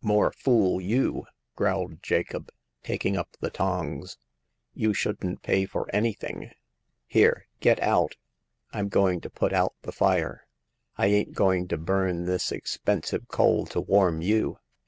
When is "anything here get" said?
5.92-7.82